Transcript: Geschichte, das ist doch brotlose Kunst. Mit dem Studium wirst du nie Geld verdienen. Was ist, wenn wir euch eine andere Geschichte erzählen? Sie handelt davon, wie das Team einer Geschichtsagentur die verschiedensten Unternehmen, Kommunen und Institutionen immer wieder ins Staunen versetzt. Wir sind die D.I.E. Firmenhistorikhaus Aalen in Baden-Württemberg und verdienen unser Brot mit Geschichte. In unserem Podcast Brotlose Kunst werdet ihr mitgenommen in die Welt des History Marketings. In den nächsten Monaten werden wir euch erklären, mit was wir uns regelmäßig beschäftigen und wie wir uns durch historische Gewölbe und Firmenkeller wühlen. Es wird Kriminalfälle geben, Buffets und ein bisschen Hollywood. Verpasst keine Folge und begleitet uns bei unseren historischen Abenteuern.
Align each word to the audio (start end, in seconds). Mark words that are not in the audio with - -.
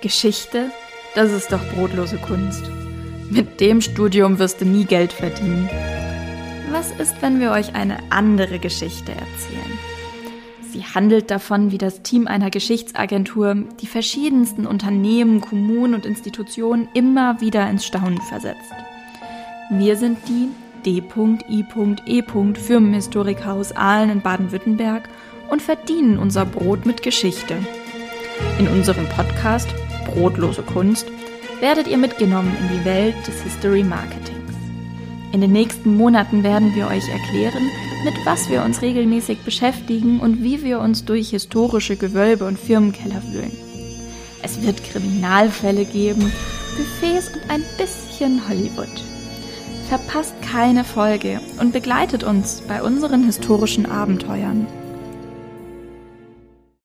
Geschichte, 0.00 0.70
das 1.14 1.32
ist 1.32 1.52
doch 1.52 1.64
brotlose 1.74 2.16
Kunst. 2.18 2.62
Mit 3.30 3.60
dem 3.60 3.80
Studium 3.80 4.38
wirst 4.38 4.60
du 4.60 4.64
nie 4.64 4.84
Geld 4.84 5.12
verdienen. 5.12 5.68
Was 6.70 6.90
ist, 6.92 7.20
wenn 7.20 7.40
wir 7.40 7.50
euch 7.50 7.74
eine 7.74 7.98
andere 8.10 8.58
Geschichte 8.58 9.12
erzählen? 9.12 9.78
Sie 10.72 10.84
handelt 10.84 11.30
davon, 11.30 11.70
wie 11.70 11.78
das 11.78 12.02
Team 12.02 12.26
einer 12.26 12.50
Geschichtsagentur 12.50 13.54
die 13.82 13.86
verschiedensten 13.86 14.66
Unternehmen, 14.66 15.42
Kommunen 15.42 15.94
und 15.94 16.06
Institutionen 16.06 16.88
immer 16.94 17.42
wieder 17.42 17.68
ins 17.68 17.84
Staunen 17.84 18.20
versetzt. 18.22 18.72
Wir 19.70 19.96
sind 19.96 20.18
die 20.28 20.48
D.I.E. 20.84 22.22
Firmenhistorikhaus 22.54 23.72
Aalen 23.72 24.10
in 24.10 24.20
Baden-Württemberg 24.22 25.08
und 25.50 25.60
verdienen 25.60 26.18
unser 26.18 26.46
Brot 26.46 26.86
mit 26.86 27.02
Geschichte. 27.02 27.58
In 28.58 28.68
unserem 28.68 29.08
Podcast 29.08 29.68
Brotlose 30.06 30.62
Kunst 30.62 31.06
werdet 31.60 31.86
ihr 31.86 31.96
mitgenommen 31.96 32.54
in 32.60 32.78
die 32.78 32.84
Welt 32.84 33.14
des 33.26 33.40
History 33.42 33.82
Marketings. 33.82 34.52
In 35.32 35.40
den 35.40 35.52
nächsten 35.52 35.96
Monaten 35.96 36.42
werden 36.42 36.74
wir 36.74 36.86
euch 36.86 37.08
erklären, 37.08 37.70
mit 38.04 38.14
was 38.24 38.50
wir 38.50 38.62
uns 38.62 38.82
regelmäßig 38.82 39.38
beschäftigen 39.40 40.20
und 40.20 40.42
wie 40.42 40.62
wir 40.62 40.80
uns 40.80 41.04
durch 41.04 41.30
historische 41.30 41.96
Gewölbe 41.96 42.44
und 42.44 42.58
Firmenkeller 42.58 43.22
wühlen. 43.32 43.52
Es 44.42 44.60
wird 44.62 44.84
Kriminalfälle 44.84 45.84
geben, 45.84 46.30
Buffets 46.76 47.28
und 47.28 47.50
ein 47.50 47.64
bisschen 47.78 48.46
Hollywood. 48.48 49.02
Verpasst 49.88 50.34
keine 50.42 50.84
Folge 50.84 51.40
und 51.58 51.72
begleitet 51.72 52.24
uns 52.24 52.62
bei 52.68 52.82
unseren 52.82 53.24
historischen 53.24 53.86
Abenteuern. 53.86 54.66